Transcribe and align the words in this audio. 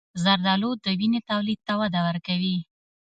زردآلو 0.23 0.71
د 0.83 0.85
وینې 0.99 1.21
تولید 1.29 1.59
ته 1.67 1.73
وده 1.81 1.99
ورکوي. 2.07 2.57